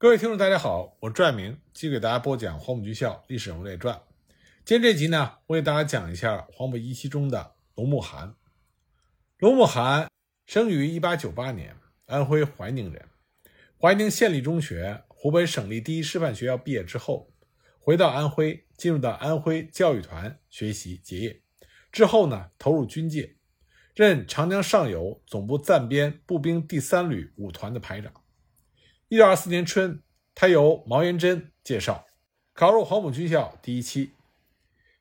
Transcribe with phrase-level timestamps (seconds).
[0.00, 4.00] 各位听众，大家好，我拽明继续给大家播讲黄埔军校历史人物列传。
[4.64, 8.34] 今天这集呢，我给大家讲一下黄埔一期中的龙慕涵。
[9.36, 10.10] 龙慕涵
[10.46, 11.76] 生于1898年，
[12.06, 13.08] 安徽怀宁人。
[13.78, 17.30] 怀宁县立中学、湖北省立第一师范学校毕业之后，
[17.78, 21.42] 回到安徽，进入到安徽教育团学习结业。
[21.92, 23.36] 之后呢，投入军界，
[23.94, 28.10] 任长江上游总部暂编步兵第三旅五团的排长。
[29.10, 30.04] 一九二四年春，
[30.36, 32.06] 他由毛延珍介绍
[32.52, 34.12] 考入黄埔军校第一期。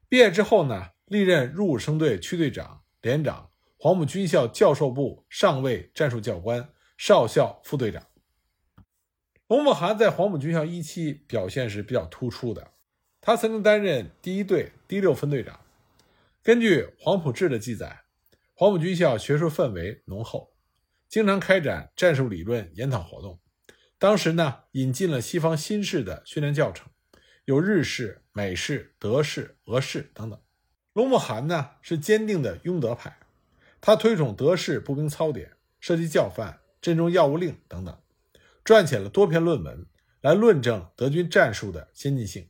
[0.07, 8.07] 毕业之后呢，历任入伍生队区队长、连长、黄埔军校教授部上尉战术教官、少校副队长。
[9.45, 12.71] 龙慕涵在黄埔军校一期表现是比较突出的，
[13.21, 15.59] 他曾经担任第一队第六分队长。
[16.41, 18.01] 根据《黄埔志》的记载，
[18.55, 20.51] 黄埔军校学术氛围浓厚，
[21.07, 23.39] 经常开展战术理论研讨活动。
[23.99, 26.87] 当时呢，引进了西方新式的训练教程，
[27.43, 30.39] 有日式、美式、德式、俄式等等。
[30.93, 33.19] 罗慕涵呢是坚定的拥德派，
[33.81, 35.51] 他推崇德式步兵操典，
[35.81, 38.01] 设计教范、阵中要务令等等，
[38.63, 39.85] 撰写了多篇论文
[40.21, 42.47] 来论证德军战术的先进性，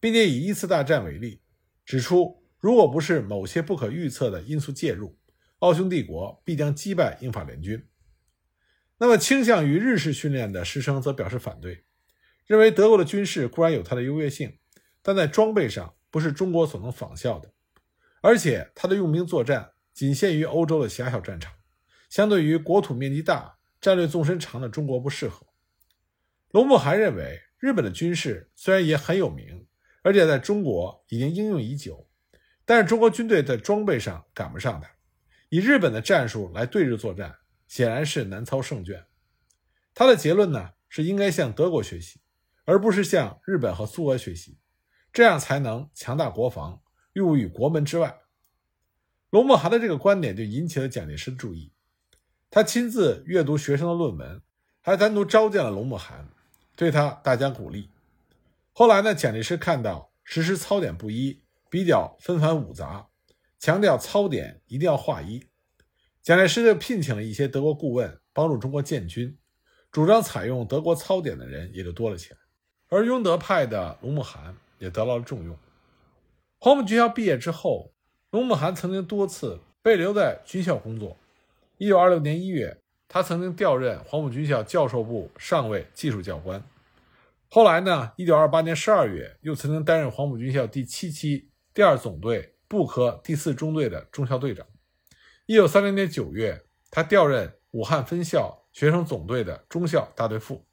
[0.00, 1.42] 并且以一次大战为例，
[1.84, 5.16] 指出如果不是某些不可预测的因素介入，
[5.60, 7.86] 奥匈帝国必将击败英法联军。
[9.02, 11.82] 那么，倾向于日式训练的师生则表示反对，
[12.46, 14.56] 认为德国的军事固然有它的优越性，
[15.02, 17.50] 但在装备上不是中国所能仿效的，
[18.20, 21.52] 而且它的用兵作战仅限于欧洲的狭小战场，
[22.08, 25.48] 相对于国土面积大、战略纵深长的中国不适合。
[26.52, 29.66] 龙慕涵认为，日本的军事虽然也很有名，
[30.04, 32.08] 而且在中国已经应用已久，
[32.64, 34.88] 但是中国军队在装备上赶不上它，
[35.48, 37.34] 以日本的战术来对日作战。
[37.72, 39.06] 显然是难操胜券。
[39.94, 42.20] 他的结论呢是应该向德国学习，
[42.66, 44.58] 而不是向日本和苏俄学习，
[45.10, 46.82] 这样才能强大国防，
[47.14, 48.18] 入于国门之外。
[49.30, 51.72] 龙慕涵的这个观点就引起了蒋介石的注意，
[52.50, 54.42] 他亲自阅读学生的论文，
[54.82, 56.28] 还单独召见了龙慕涵，
[56.76, 57.88] 对他大加鼓励。
[58.74, 63.08] 后来呢，蒋介石看到实施操点不一，比较纷繁芜杂，
[63.58, 65.46] 强调操点一定要划一。
[66.22, 69.36] 蒋介石就聘请了一些德国顾问帮助中国建军，
[69.90, 72.38] 主张采用德国操典的人也就多了起来。
[72.88, 75.58] 而拥德派的龙慕涵也得到了重用。
[76.60, 77.92] 黄埔军校毕业之后，
[78.30, 81.16] 龙慕涵曾经多次被留在军校工作。
[81.78, 82.78] 一九二六年一月，
[83.08, 86.62] 他曾经调任黄埔军校教授部上尉技术教官。
[87.48, 94.64] 后来呢，一九二八年十二月，又曾经担任黄埔军校第七期第二总队步科第四中队的中校队长。
[95.52, 100.64] 一九三零年九月，他调任武汉分校学生总队的中校大队副。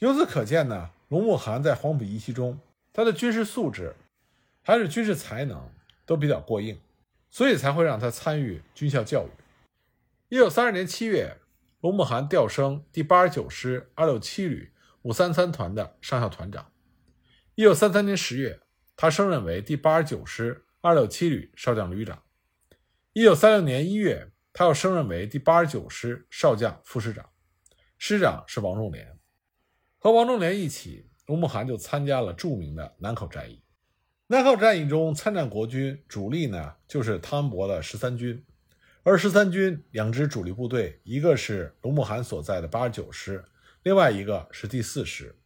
[0.00, 2.60] 由此可见呢，龙慕涵在黄埔一期中，
[2.92, 3.96] 他的军事素质
[4.60, 5.66] 还是军事才能
[6.04, 6.78] 都比较过硬，
[7.30, 9.30] 所以才会让他参与军校教育。
[10.28, 11.38] 一九三二年七月，
[11.80, 14.70] 龙慕涵调升第八十九师二六七旅
[15.00, 16.70] 五三三团的上校团长。
[17.54, 18.60] 一九三三年十月，
[18.94, 22.22] 他升任为第八十九师二六七旅少将旅长。
[23.20, 27.28] 一九三六年一月，他又升任为第八十九师少将副师长，
[27.98, 29.18] 师长是王仲廉。
[29.98, 33.62] 和王仲廉一起，卢慕涵就参加了著名的南口战役。
[34.28, 38.42] 南口战役中，参战国军主力呢就是汤恩伯的十三军，
[39.02, 43.44] 而十三军两支主力部队，一个是卢慕涵所在的八十九师，
[43.82, 45.38] 另外一个是第四师。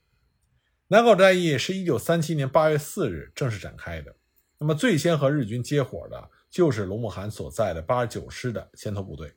[0.86, 4.14] 南口战役是一九三七年八月四日正式展开的，
[4.60, 6.30] 那么最先和日军接火的。
[6.54, 9.32] 就是龙慕涵所在的八十九师的先头部队，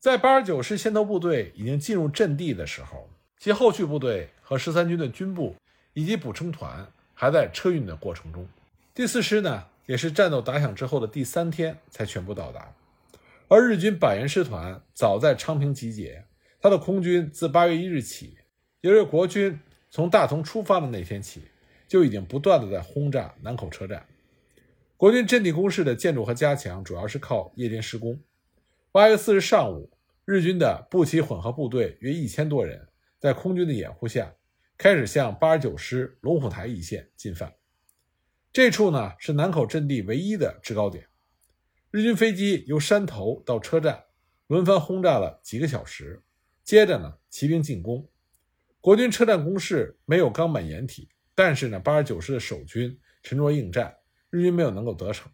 [0.00, 5.54] 在八十九师先头部队已经进入阵地的时候，其后续部队和十三军的军部
[5.92, 6.84] 以及补充团
[7.14, 8.44] 还在车运的过程中。
[8.92, 12.74] 第四师呢，也是战斗打响之后的第三天才全部到达。
[13.46, 16.24] 而日军百元师团早在昌平集结，
[16.60, 18.36] 他的空军自八月一日起，
[18.80, 19.56] 也就是国军
[19.88, 21.42] 从大同出发的那天起，
[21.86, 24.04] 就已经不断的在轰炸南口车站。
[25.00, 28.22] 国军阵地工事的建筑和加强，主要是靠夜间施工。
[28.92, 29.90] 八月四日上午，
[30.26, 32.86] 日军的步骑混合部队约一千多人，
[33.18, 34.34] 在空军的掩护下，
[34.76, 37.54] 开始向八十九师龙虎台一线进犯。
[38.52, 41.06] 这处呢是南口阵地唯一的制高点。
[41.90, 44.04] 日军飞机由山头到车站，
[44.48, 46.22] 轮番轰炸了几个小时。
[46.62, 48.06] 接着呢，骑兵进攻。
[48.82, 53.96] 国军车站工事没有钢板掩体，但是呢，八十九师的守军沉着应战。
[54.30, 55.30] 日军没有能够得逞。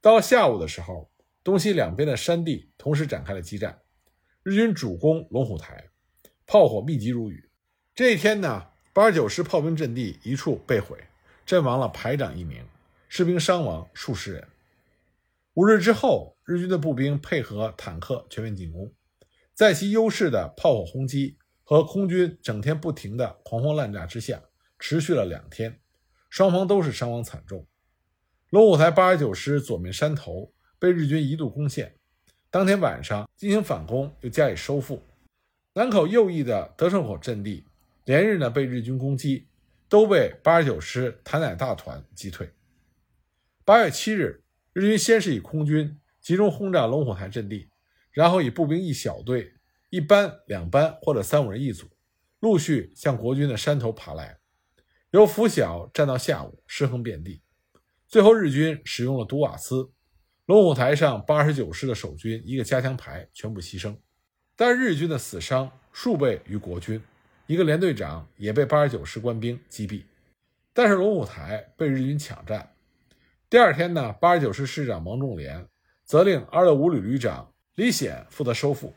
[0.00, 1.10] 到下午的时候，
[1.42, 3.80] 东西两边的山地同时展开了激战。
[4.42, 5.88] 日军主攻龙虎台，
[6.46, 7.48] 炮火密集如雨。
[7.94, 10.98] 这一天呢，八十九师炮兵阵地一处被毁，
[11.46, 12.64] 阵亡了排长一名，
[13.08, 14.48] 士兵伤亡数十人。
[15.54, 18.92] 五日之后，日军的步兵配合坦克全面进攻，
[19.54, 24.42] 在其优势的炮火轰击和空军整天不停的狂轰滥炸之下，
[24.78, 25.80] 持续了两天，
[26.30, 27.66] 双方都是伤亡惨重。
[28.50, 31.94] 龙虎台八十九师左面山头被日军一度攻陷，
[32.50, 35.02] 当天晚上进行反攻，又加以收复。
[35.74, 37.66] 南口右翼的德胜口阵地
[38.06, 39.46] 连日呢被日军攻击，
[39.86, 42.50] 都被八十九师谭乃大团击退。
[43.64, 44.42] 八月七日。
[44.74, 47.68] 日军先是以空军集中轰炸龙虎台阵地，
[48.12, 49.52] 然后以步兵一小队、
[49.90, 51.88] 一班、两班或者三五人一组，
[52.38, 54.38] 陆续向国军的山头爬来，
[55.10, 57.42] 由拂晓战到下午，尸横遍地。
[58.08, 59.90] 最后，日军使用了毒瓦斯，
[60.46, 63.94] 龙虎台上八十九师的守军一个加强排全部牺牲，
[64.56, 67.02] 但日军的死伤数倍于国军，
[67.46, 70.04] 一个连队长也被八十九师官兵击毙。
[70.72, 72.72] 但是龙虎台被日军抢占。
[73.50, 75.68] 第二天呢，八十九师师长王仲廉
[76.02, 78.94] 责令二六五旅旅长李显负责收复。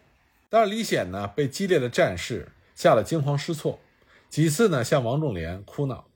[0.49, 3.77] 但是李显呢，被激烈的战事吓得惊慌失措，
[4.29, 6.07] 几次呢向王仲廉哭闹。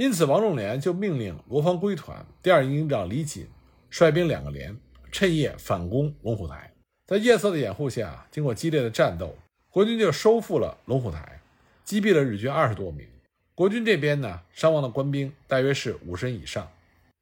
[0.00, 3.46] 因此，王仲廉就命令罗芳归团第二营营长李锦
[3.90, 4.74] 率兵两个连，
[5.12, 6.72] 趁夜反攻龙虎台。
[7.06, 9.36] 在夜色的掩护下，经过激烈的战斗，
[9.68, 11.42] 国军就收复了龙虎台，
[11.84, 13.06] 击毙了日军二十多名。
[13.54, 16.66] 国军这边呢，伤亡的官兵大约是五十人以上。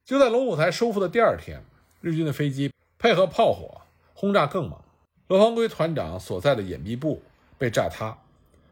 [0.04, 1.60] 就在龙虎台收复的第二天，
[2.00, 3.80] 日军的飞机配合炮火
[4.14, 4.78] 轰炸更猛，
[5.26, 7.20] 罗芳圭团长所在的掩蔽部
[7.58, 8.16] 被炸塌。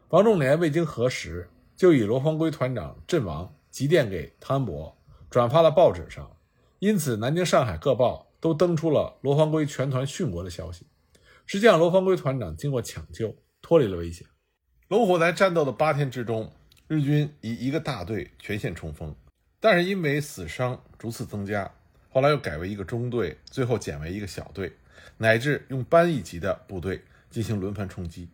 [0.07, 4.97] 王仲廉未经核实，就以罗芳圭团长阵亡急电给汤恩伯，
[5.29, 6.35] 转发到报纸上。
[6.79, 10.87] 因此，南京、上海各报都登出了罗方圭全团殉国的消息。
[11.45, 14.25] 实际上，罗方圭团长经过抢救，脱离了危险。
[14.87, 16.51] 龙虎在战斗的八天之中，
[16.87, 19.15] 日军以一个大队全线冲锋。
[19.59, 21.71] 但是因为死伤逐次增加，
[22.09, 24.75] 后来又改为一个中队，最后减为一个小队，
[25.17, 28.27] 乃至用班一级的部队进行轮番冲击。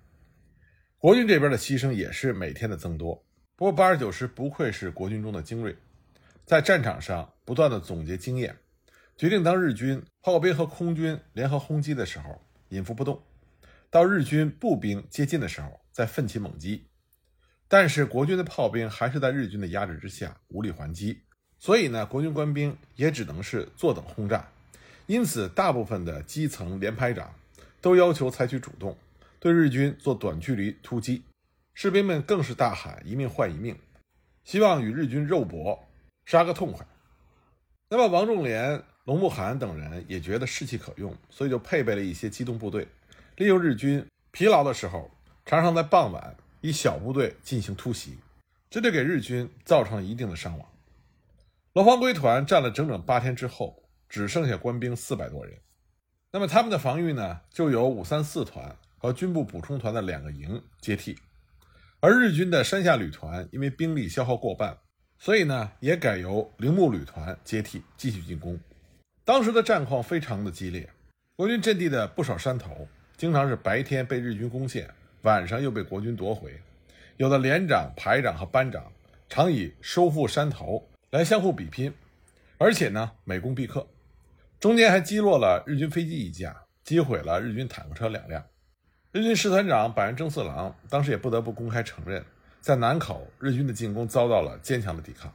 [0.98, 3.26] 国军这边的牺牲也是每天的增多。
[3.64, 5.74] 不过八十九师不愧是国军中的精锐，
[6.46, 8.58] 在战场上不断的总结经验，
[9.16, 13.24] 决定当日军炮兵和空军联合轰击的时候隐伏不动，
[13.90, 16.88] 到日军步兵接近的时候再奋起猛击。
[17.70, 21.22] 但是国军的炮兵还是在日军的压制之下无力还击，
[21.58, 24.46] 所以呢，国军官兵也只能是坐等轰炸。
[25.06, 27.34] 因此，大部分的基层连排长
[27.80, 28.98] 都要求采取主动，
[29.40, 31.24] 对日军做短距离突击。
[31.74, 33.78] 士兵们更是大喊“一命换一命”，
[34.46, 35.88] 希望与日军肉搏，
[36.26, 36.86] 杀个痛快。
[37.90, 42.88] 那么，王仲廉、龙慕涵等人也觉得士气可用，所以就配备了一些机动部队，
[43.38, 45.12] 利用日军疲劳的时候，
[45.46, 46.36] 常常在傍晚。
[46.66, 48.18] 以小部队进行突袭，
[48.70, 50.66] 这就给日军造成了一定的伤亡。
[51.74, 55.58] 罗方归团战了整整八天之后，只剩下官兵四百多人。
[56.32, 61.20] 那么他们的防御呢，就由五三四团和军部补充团的两个营接替。
[62.06, 64.78] 而日军的山下旅团因为兵力消耗过半，
[65.18, 68.60] 所以呢，也改由铃木旅团接替继续进攻。
[69.24, 70.90] 当时的战况非常的激烈，
[71.38, 72.86] 国军阵地的不少山头
[73.16, 74.94] 经常是白天被日军攻陷。
[75.22, 76.60] 晚上又被国军夺回，
[77.16, 78.92] 有的连长、排长和班长
[79.30, 81.94] 常以收复山头来相互比拼，
[82.58, 83.88] 而且呢每攻必克。
[84.60, 88.44] 中间还击落了日军飞机一架，击毁了日军坦克车两辆。
[89.14, 92.26] 日军师团长板垣征四郎当时也不得不公开承认，
[92.62, 95.32] 在南口日军的进攻遭到了坚强的抵抗。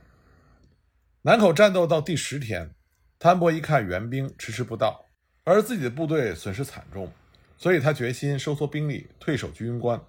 [1.23, 2.75] 南口战斗到第十天，
[3.20, 5.04] 汤恩伯一看援兵迟迟不到，
[5.44, 7.12] 而自己的部队损失惨重。
[7.56, 10.00] 所以他决心收缩兵力，退守居庸关。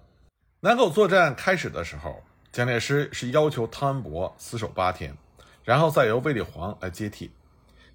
[0.58, 5.16] 南口作战开始的时候，蒋介石是要求汤恩伯死守八天，
[5.62, 7.30] 然后再由卫立煌来接替。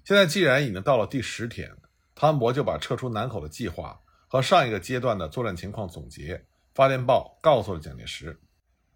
[0.04, 1.70] 现在既然已经到了第十天，
[2.14, 8.38] 汤恩伯就把撤出南口的计划和上一个阶段的作战情况总结发电报告诉了蒋介石。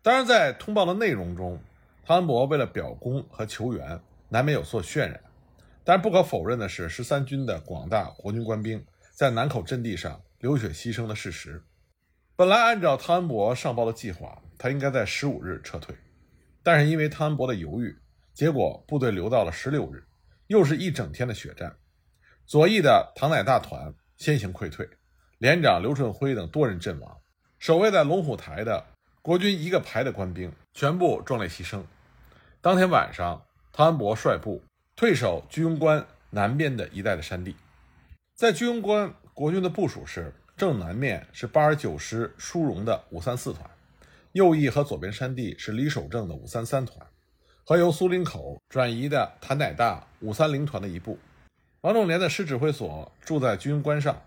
[0.02, 1.60] 当然，在通报的内容中，
[2.04, 5.20] 汤恩伯为了表功和求援，难免有所渲染。
[5.84, 10.20] 但是不可否认的是，十三军的广大国军官兵在南口阵地上。
[10.40, 11.62] 流血牺牲的事实，
[12.34, 15.94] 本来按照汤恩伯上报的计划，他应该在十五日撤退，
[16.62, 17.94] 但是因为汤恩伯的犹豫，
[18.32, 20.02] 结果部队留到了十六日，
[20.46, 21.76] 又是一整天的血战。
[22.46, 24.88] 左翼的唐乃大团先行溃退，
[25.40, 27.16] 连长刘顺辉等多人阵亡，
[27.58, 28.84] 守卫在龙虎台的
[29.22, 31.82] 国军一个排的官兵全部壮烈牺牲。
[32.60, 33.42] 当天晚上，
[33.72, 34.62] 汤恩伯率部
[34.94, 37.56] 退守居庸关南边的一带的山地，
[38.34, 39.14] 在居庸关。
[39.32, 43.64] 国军的部署是正南面是八十九师殊荣的五三四团，
[44.32, 47.06] 右翼和左边山地是李守正的五三三团，
[47.64, 51.18] 和由苏林口转移的谭乃大五三零团的一部。
[51.80, 54.20] 王仲廉的师指挥所住在居庸关上。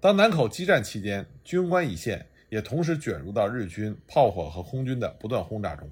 [0.00, 5.86] 当南口激战期间，居庸关一线也同时卷入到日军炮火和空军的不断轰炸中。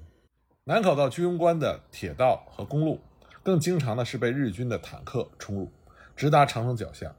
[0.65, 2.99] 南口到居庸关的铁道和公路，
[3.43, 5.71] 更经常的是被日军的坦克冲入，
[6.17, 7.15] 直达长城脚下。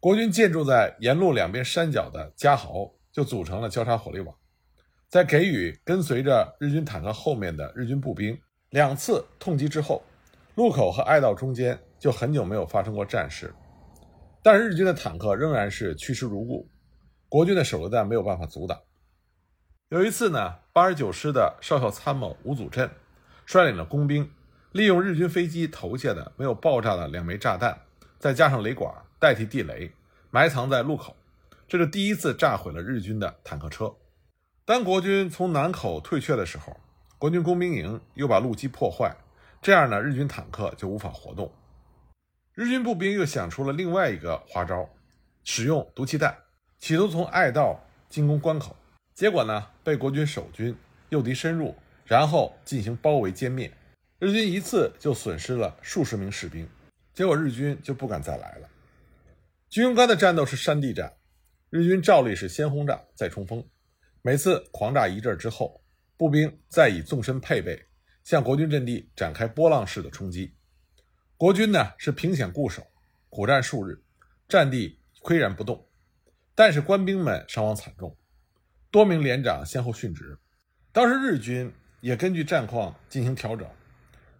[0.00, 4.34] 国军建筑在沿路两边山脚的夹壕，就组成了交叉火力网。
[5.08, 8.36] 在给予跟随着日军坦克后面的日军步兵
[8.70, 10.02] 两次痛击之后，
[10.56, 11.78] 路口和隘道中间。
[12.00, 13.50] 就很久没有发生过战事，
[14.44, 16.68] 但是日军的坦克仍然是趋势如故，
[17.30, 18.78] 国军的手榴弹没有办法阻挡。
[19.88, 22.90] 有一次呢，八十九师的少校参谋吴祖镇
[23.46, 24.30] 率领了工兵，
[24.72, 27.80] 利用日军飞机投下的没有爆炸的两枚炸弹，
[28.18, 29.90] 再加上雷管代替地雷，
[30.30, 31.16] 埋藏在路口，
[31.66, 33.90] 这是第一次炸毁了日军的坦克车。
[34.66, 36.78] 当国军从南口退却的时候，
[37.16, 39.16] 国军工兵营又把路基破坏，
[39.62, 41.50] 这样呢，日军坦克就无法活动。
[42.56, 44.88] 日军步兵又想出了另外一个花招，
[45.42, 46.38] 使用毒气弹，
[46.78, 48.76] 企图从隘道进攻关口。
[49.12, 50.72] 结果呢，被国军守军
[51.08, 53.72] 诱敌深入，然后进行包围歼灭。
[54.20, 56.68] 日军一次就损失了数十名士兵，
[57.12, 58.68] 结果日军就不敢再来了。
[59.68, 61.12] 居庸关的战斗是山地战，
[61.70, 63.68] 日军照例是先轰炸再冲锋，
[64.22, 65.82] 每次狂炸一阵之后，
[66.16, 67.84] 步兵再以纵深配备
[68.22, 70.54] 向国军阵地展开波浪式的冲击。
[71.44, 72.82] 国军呢是凭险固守，
[73.28, 74.02] 苦战数日，
[74.48, 75.86] 战地岿然不动。
[76.54, 78.16] 但是官兵们伤亡惨重，
[78.90, 80.38] 多名连长先后殉职。
[80.90, 81.70] 当时日军
[82.00, 83.68] 也根据战况进行调整，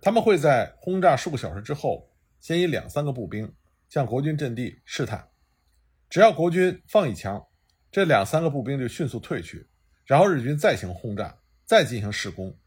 [0.00, 3.54] 他们会在轰炸数个小时之后，先以两三个步兵
[3.90, 5.28] 向国军阵地试探，
[6.08, 7.46] 只要国军放一枪，
[7.92, 9.68] 这两三个步兵就迅速退去，
[10.06, 12.58] 然后日军再行轰炸，再进行试攻。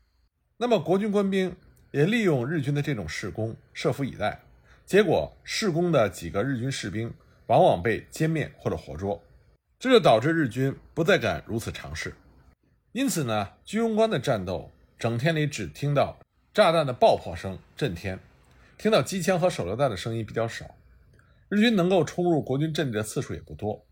[0.57, 1.57] 那么国军官兵。
[1.91, 4.41] 也利用日军的这种试攻，设伏以待，
[4.85, 7.13] 结果试攻的几个日军士兵
[7.47, 9.23] 往往被歼灭或者活捉，
[9.79, 12.13] 这就导致日军不再敢如此尝试。
[12.91, 16.17] 因此呢，居庸关的战斗整天里只听到
[16.53, 18.19] 炸弹的爆破声震天，
[18.77, 20.75] 听到机枪和手榴弹的声音比较少。
[21.49, 23.85] 日军能够冲入国军阵地的次数也不多，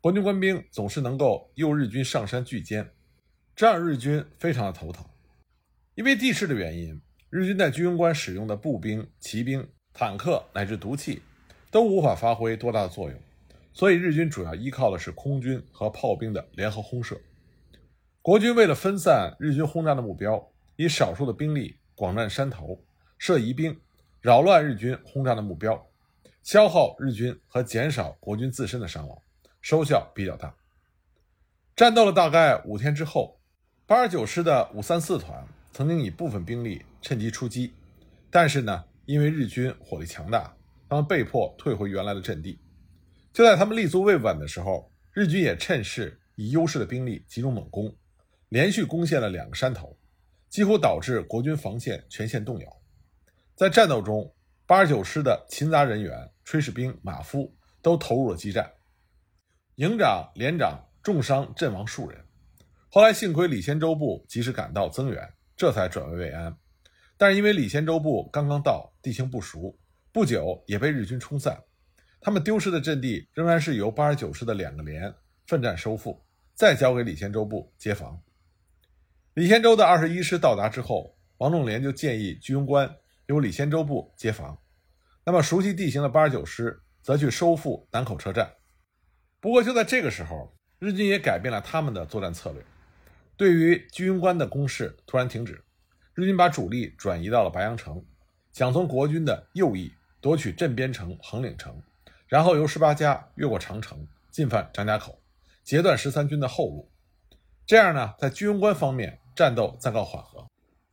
[0.00, 2.88] 国军官兵总是能够诱日军上山拒歼，
[3.54, 5.04] 这让日军非常的头疼，
[5.94, 7.00] 因为地势的原因。
[7.30, 11.20] 日军在居庸关使用的步兵、骑兵、坦克乃至毒气，
[11.70, 13.20] 都无法发挥多大的作用，
[13.74, 17.20] 所以日军主要依靠的是空军和炮兵的联合轰射。
[18.22, 20.42] 国军为了分散日军轰炸的目标，
[20.76, 22.82] 以少数的兵力广占山头，
[23.18, 23.78] 设疑兵，
[24.22, 25.86] 扰乱日军轰炸的目标，
[26.42, 29.18] 消耗日军和减少国军自身的伤亡，
[29.60, 30.54] 收效比较大。
[31.76, 33.38] 战斗了大概五天之后，
[33.86, 35.46] 八十九师的五三四团。
[35.72, 37.72] 曾经以部分兵力趁机出击，
[38.30, 40.56] 但是呢，因为日军火力强大，
[40.88, 42.58] 他们被迫退回原来的阵地。
[43.32, 47.94] 就在他们立足未稳的时候，日军也趁势以优势的兵力集中猛攻，
[48.48, 49.96] 连续攻陷了两个山头，
[50.48, 52.66] 几乎导致国军防线全线动摇。
[53.54, 54.34] 在战斗中，
[54.66, 58.72] 八十九师的勤杂人员、炊事兵、马夫都投入了激战，
[59.76, 62.24] 营长、连长重伤阵亡数人。
[62.90, 65.32] 后来幸亏李先洲部及时赶到增援。
[65.58, 66.56] 这才转危为安，
[67.16, 69.76] 但是因为李先洲部刚刚到，地形不熟，
[70.12, 71.60] 不久也被日军冲散。
[72.20, 75.12] 他们丢失的阵地仍然是由八十九师的两个连
[75.48, 76.24] 奋战收复，
[76.54, 78.22] 再交给李先洲部接防。
[79.34, 82.88] 李先洲的二十一师到达之后，王仲廉就建议居庸关
[83.26, 84.56] 由李先洲部接防，
[85.24, 88.54] 那么熟悉地形的八十九师则去收复南口车站。
[89.40, 92.64] 不过就在这个时候，日军也改变了他们的作战策略。
[93.38, 95.62] 对于居庸关的攻势突然停止，
[96.12, 98.04] 日军把主力转移到了白羊城，
[98.52, 101.80] 想从国军的右翼夺取镇边城、横岭城，
[102.26, 105.22] 然后由十八家越过长城进犯张家口，
[105.62, 106.90] 截断十三军的后路。
[107.64, 110.44] 这样呢，在居庸关方面战斗暂告缓和。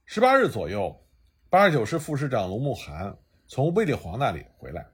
[0.05, 1.03] 十八日左右，
[1.49, 4.85] 八十九师副师长龙慕寒从卫立煌那里回来，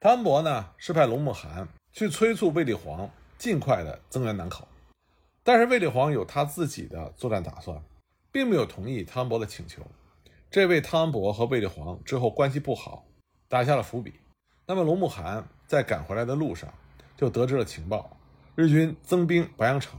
[0.00, 4.66] 汤恩伯呢是派龙慕寒去催促卫立煌尽快的增援南口。
[5.48, 7.82] 但是卫立煌有他自己的作战打算，
[8.30, 9.80] 并没有同意汤恩伯的请求，
[10.50, 13.06] 这为汤恩伯和卫立煌之后关系不好
[13.48, 14.12] 打下了伏笔。
[14.66, 16.70] 那么龙慕寒在赶回来的路上
[17.16, 18.20] 就得知了情报，
[18.56, 19.98] 日军增兵白羊城，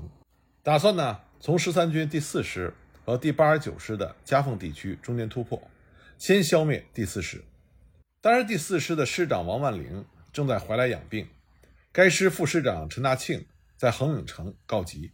[0.62, 2.72] 打算呢从十三军第四师
[3.04, 5.60] 和第八十九师的夹缝地区中间突破，
[6.20, 7.44] 先消灭第四师。
[8.22, 11.28] 当然，第四师的师长王万龄正在怀来养病，
[11.92, 15.10] 该师副师长陈大庆在横岭城告急。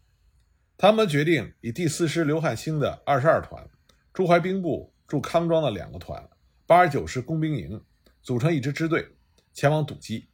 [0.78, 3.66] 他们决定以第四师刘汉兴的二十二团、
[4.14, 6.30] 朱怀兵部驻康庄的两个团、
[6.66, 7.82] 八十九师工兵营
[8.22, 9.08] 组成一支支队，
[9.54, 10.28] 前往堵击。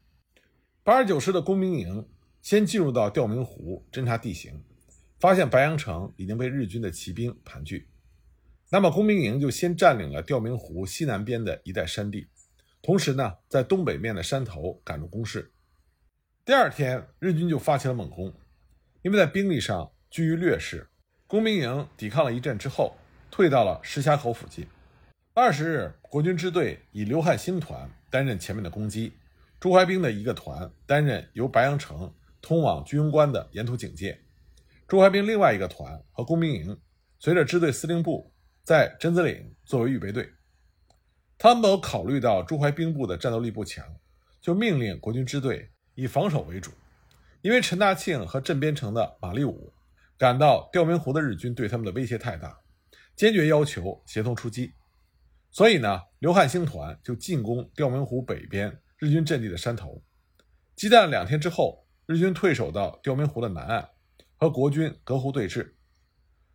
[0.84, 2.10] 八十九师的工兵营
[2.42, 4.64] 先进入到吊明湖侦察地形，
[5.20, 7.88] 发现白羊城已经被日军的骑兵盘踞。
[8.72, 12.28] 那么工兵营就先占领了吊明湖西南边的一带山地，
[12.82, 15.52] 同时呢，在东北面的山头赶住攻势。
[16.44, 18.34] 第二天，日军就发起了猛攻，
[19.04, 20.86] 因为在兵力上居于劣势，
[21.26, 22.98] 工兵营抵抗了一阵之后，
[23.32, 24.68] 退到了石峡口附近。
[25.34, 29.14] 二十日，国军支队以刘汉新团担任前面的攻击，
[29.58, 34.20] 朱怀兵的一个团担任由白杨城通往居庸关的沿途警戒，
[34.86, 36.78] 朱怀兵另外一个团和工兵营
[37.18, 38.34] 随着支队司令部。
[38.64, 40.30] 在榛子岭作为预备队，
[41.38, 43.84] 汤恩伯考虑到朱怀兵部的战斗力不强，
[44.42, 46.72] 就命令国军支队以防守为主。
[47.42, 49.74] 因为陈大庆和镇边城的马立武
[50.22, 52.56] 感到吊明湖的日军对他们的威胁太大，
[53.16, 54.72] 坚决要求协同出击。
[55.50, 60.00] 所以呢，刘汉兴团就进攻吊明湖北边日军阵地的山头。
[60.76, 63.90] 激战两天之后，日军退守到吊明湖的南岸，
[64.38, 65.74] 和国军隔湖对峙。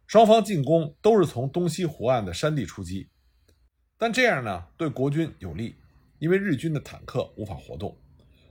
[0.06, 3.10] 双方进攻都是从东西湖岸的山地出击，
[3.98, 5.74] 但这样呢对国军有利，
[6.20, 8.00] 因为日军的坦克无法活动，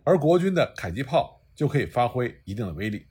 [0.03, 3.07] 而国军的迫击炮就可以发挥一定的威力。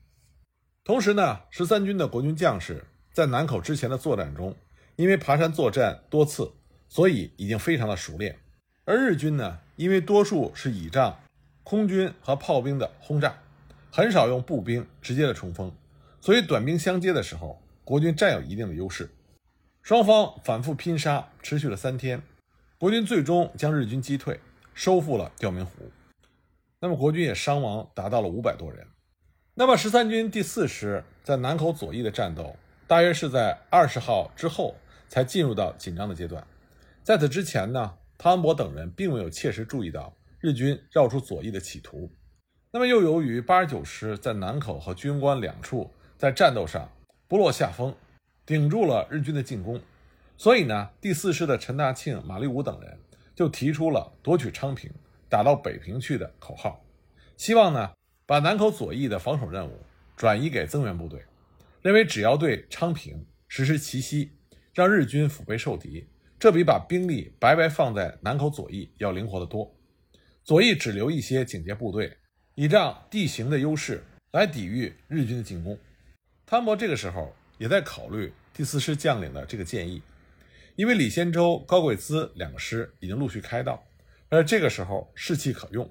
[0.85, 4.55] 同时呢，十三军的国军将士在南口之前的作战中，
[4.97, 6.53] 因为爬山作战多次，
[6.91, 8.39] 所以已经非常的熟练。
[8.85, 11.19] 而日军呢，因为多数是倚仗
[11.63, 13.35] 空军和炮兵的轰炸，
[13.91, 15.73] 很少用步兵直接的冲锋，
[16.21, 17.61] 所以短兵相接的时候。
[17.83, 19.11] 国军占有一定的优势，
[19.83, 22.23] 双方反复拼杀，持续了三天，
[22.79, 24.41] 国军最终将日军击退，
[24.73, 25.91] 收复了吊明湖。
[26.81, 28.87] 那么国军也伤亡达到了五百多人。
[29.57, 32.57] 那么十三军第四师在南口左翼的战斗，
[32.89, 34.75] 大约是在二十号之后
[35.09, 36.45] 才进入到紧张的阶段。
[37.05, 42.11] 在此之前呢，汤恩伯等人并没有切实注意到日军绕出左翼的企图。
[42.73, 46.91] 那么又由于八十九师在南口和居庸关两处在战斗上。
[47.27, 47.95] 不落下风，
[48.45, 49.81] 顶住了日军的进攻，
[50.37, 52.99] 所以呢，第四师的陈大庆、马立武等人
[53.35, 54.93] 就提出了夺取昌平、
[55.29, 56.85] 打到北平去的口号，
[57.37, 57.93] 希望呢
[58.27, 59.79] 把南口左翼的防守任务
[60.17, 61.23] 转移给增援部队，
[61.83, 64.33] 认为只要对昌平实施奇袭，
[64.73, 66.07] 让日军腹背受敌，
[66.39, 69.71] 这比把兵力白白放在南口左翼要灵活得多。
[70.43, 72.17] 左翼只留一些警戒部队，
[72.55, 75.79] 倚仗地形的优势来抵御日军的进攻。
[76.47, 80.01] 汤博这个时候也在考虑第四师将领的这个建议，
[80.77, 83.83] 因为李先洲、高贵滋两个师已经陆续开到，
[84.31, 85.91] 而这个时候士气可用。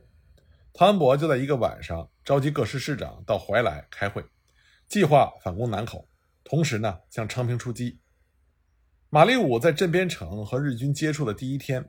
[0.74, 4.24] 汤恩伯就在一个晚上召集各师师长到怀来开会，
[4.88, 6.08] 计划反攻南口，
[6.46, 8.00] 同时呢向昌平出击。
[9.10, 11.84] 马立武在镇边城和日军接触的第一天，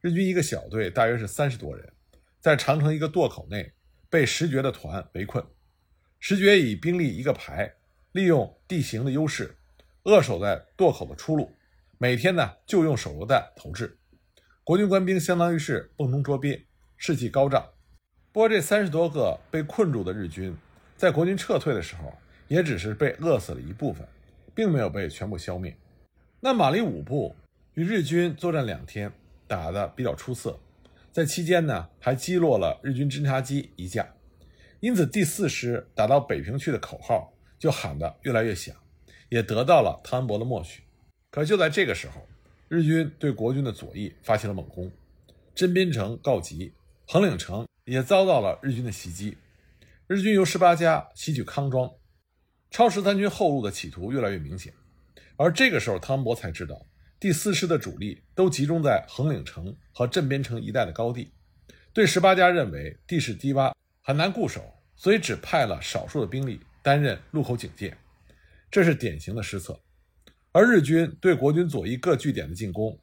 [0.00, 1.92] 日军一个小队大约是三十多人，
[2.40, 3.72] 在长城一个垛口内
[4.10, 5.44] 被石觉的团围困，
[6.18, 7.72] 石觉以兵力一个排。
[8.12, 9.58] 利用地形的优势，
[10.04, 11.54] 扼守在垛口的出路，
[11.98, 13.98] 每天呢就用手榴弹投掷。
[14.64, 17.75] 国军官兵相当于是瓮中捉鳖，士气高涨。
[18.36, 20.54] 不过这三十多个被困住的日军，
[20.94, 22.12] 在国军撤退的时候，
[22.48, 24.06] 也只是被饿死了一部分，
[24.54, 25.74] 并没有被全部消灭。
[26.40, 27.34] 那马立武部
[27.72, 29.10] 与日军作战两天，
[29.46, 30.60] 打得比较出色，
[31.10, 34.06] 在期间呢还击落了日军侦察机一架，
[34.80, 37.32] 因此第四师打到北平去的口号。
[37.58, 38.76] 就喊得越来越响，
[39.30, 40.82] 也得到了汤恩伯的默许。
[41.30, 42.28] 可就在这个时候，
[42.68, 44.92] 日军对国军的左翼发起了猛攻，
[45.54, 46.74] 真边城告急，
[47.06, 49.38] 横岭城也遭到了日军的袭击。
[50.06, 51.90] 日军由十八家袭取康庄，
[52.70, 54.74] 抄十三军后路的企图越来越明显。
[55.36, 56.84] 而这个时候，汤恩伯才知道
[57.18, 61.32] 第四师的主力都集中在横岭城和镇边城一带的高地，
[61.92, 63.72] 对十八家认为地势低洼，
[64.02, 64.62] 很难固守，
[64.94, 66.60] 所以只派了少数的兵力。
[66.82, 67.98] 担任路口警戒，
[68.70, 69.80] 这是典型的失策。
[70.52, 72.96] 而日军对国军左翼各据点的进攻，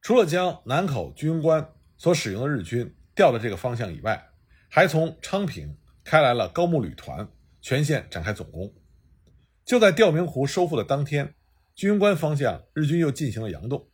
[0.00, 4.28] 除了将南口军官所使用的日军调的这个方向以外，
[4.68, 7.28] 还从昌平开来了高木旅团，
[7.60, 8.72] 全线展开总攻。
[9.64, 11.34] 就在吊明湖收复的当天，
[11.74, 13.88] 居庸关方向日军又进行了佯动，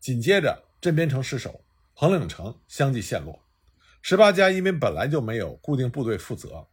[0.00, 1.62] 紧接着镇边城失守，
[1.92, 3.44] 横岭城相继陷落。
[4.00, 6.66] 十八家因为本来就没有固定部队负责，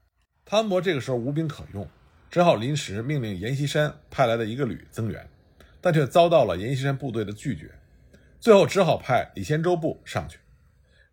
[0.45, 1.85] 汤恩伯这个时候无兵可用。
[2.31, 5.29] 只好临时命令阎锡山派来的一个旅增援，
[5.81, 7.69] 但却遭到了阎锡山部队的拒绝。
[8.39, 10.39] 最后只好派李先洲部上去。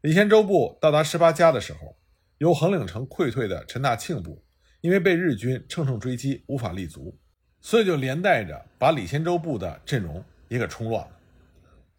[0.05, 1.97] 李仙洲部到达十八家的时候，
[2.37, 4.45] 由横岭城溃退的陈大庆部
[4.83, 7.19] 因为被日军乘胜追击，无法立足，
[7.63, 11.19] 所以就连带着把李仙洲部的阵容也给冲乱了。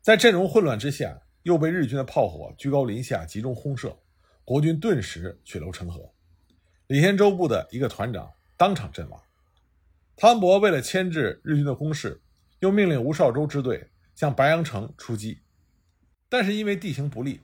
[0.03, 3.97] 在阵容混乱之下，又被日军的炮火居高临下集中轰射，
[4.43, 6.13] 国军顿时血流成河。
[6.85, 9.19] 李仙洲部的一个团长当场阵亡。
[10.15, 12.21] 汤恩伯为了牵制日军的攻势，
[12.59, 15.39] 又命令吴绍周支队向白杨城出击，
[16.29, 17.39] 但是因为地形不利，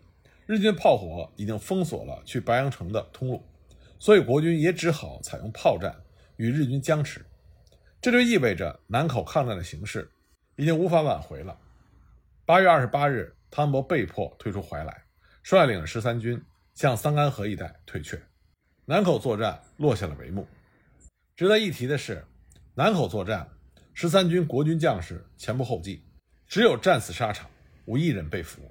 [0.46, 3.44] 日军炮火已经封锁了去白洋城的通路，
[4.00, 5.96] 所以国军也只好采用炮战
[6.38, 7.26] 与日军僵持。
[8.02, 10.10] 这就意味着南口抗战的形势
[10.56, 11.58] 已经无法挽回了。
[12.46, 15.04] 八月二十八日，汤恩伯被迫退出怀来，
[15.44, 16.42] 率领十三军
[16.74, 18.22] 向桑干河一带退却，
[18.86, 20.48] 南口作战落下了帷幕。
[21.36, 22.26] 值得一提的是，
[22.74, 23.48] 南口作战，
[23.94, 26.04] 十三军国军将士前仆后继，
[26.48, 27.50] 只有战死沙场，
[27.86, 28.62] 无一人被俘；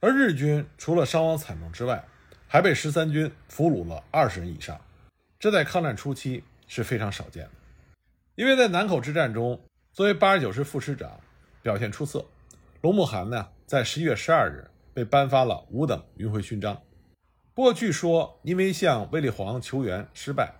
[0.00, 2.04] 而日军除了伤亡惨重之外，
[2.46, 4.80] 还被十三军俘虏了二十人以上，
[5.38, 7.50] 这在抗战初期是非常少见的。
[8.36, 9.60] 因为在南口之战中，
[9.92, 11.20] 作为八十九师副师长，
[11.62, 12.24] 表现出色，
[12.80, 16.80] 龙慕涵呢，在十一月十二日被颁发了五等云辉勋章。
[17.52, 20.54] 不过，据说因为向卫立煌求援失败，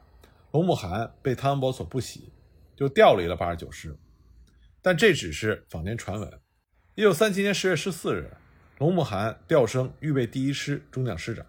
[0.50, 2.32] 龙慕涵被汤恩伯所不喜，
[2.74, 3.96] 就调离了八十九师。
[4.82, 6.40] 但这只是坊间传闻。
[6.96, 8.36] 一九三七年十月十四日，
[8.78, 11.44] 龙慕涵调升预备第一师中将师长。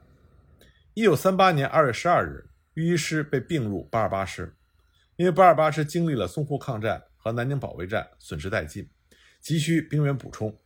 [0.96, 4.52] 一九三八年二月十二日，豫一师被并入八二八师。
[5.16, 8.90] 因为八二八师经历了淞沪抗战和南京保卫战，损失殆尽，
[9.42, 10.58] 急需兵员补充。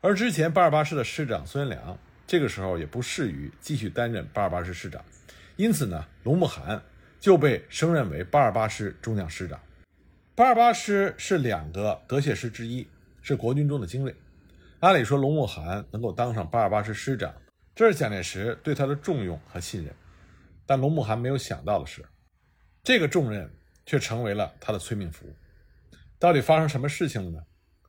[0.00, 5.04] 而之前八二八师的师长孙元良，这个时候也不适于继续担任八二八师师长，
[5.56, 6.80] 因此呢，龙慕涵
[7.18, 9.58] 就被升任为八二八师中将师长。
[10.36, 12.86] 八二八师是两个德械师之一，
[13.22, 14.14] 是国军中的精锐。
[14.82, 17.34] 按理说，龙慕涵能够当上八二八师师长，
[17.74, 19.92] 这是蒋介石对他的重用和信任。
[20.64, 22.04] 但龙慕涵没有想到的是，
[22.84, 23.50] 这个重任。
[23.84, 25.26] 却成为了他的催命符。
[26.16, 27.44] 到底发生什么事情了呢？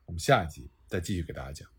[0.06, 1.73] 我们下一集再继续给大家讲。